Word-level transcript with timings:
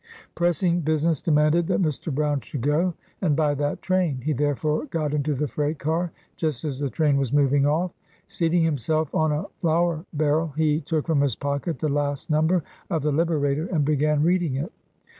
Pressing 0.33 0.79
business 0.79 1.21
demanded 1.21 1.67
that 1.67 1.79
Mr. 1.79 2.11
Brown 2.11 2.41
should 2.41 2.61
go, 2.61 2.95
and 3.21 3.35
by 3.35 3.53
that 3.53 3.83
train; 3.83 4.19
he 4.21 4.33
therefore 4.33 4.85
got 4.87 5.13
into 5.13 5.35
the 5.35 5.47
freight 5.47 5.77
car, 5.77 6.11
just 6.35 6.65
as 6.65 6.79
the 6.79 6.89
train 6.89 7.17
was 7.17 7.31
moving 7.31 7.67
off. 7.67 7.91
Seating 8.25 8.63
himself 8.63 9.13
on 9.13 9.31
a 9.31 9.45
flour 9.59 10.03
barrel, 10.11 10.53
he 10.57 10.81
took 10.81 11.05
from 11.05 11.21
his 11.21 11.35
pocket 11.35 11.77
the 11.77 11.87
last 11.87 12.31
number 12.31 12.63
of 12.89 13.03
the 13.03 13.11
Liberator, 13.11 13.67
and 13.67 13.85
began 13.85 14.23
reading 14.23 14.55
it. 14.55 14.71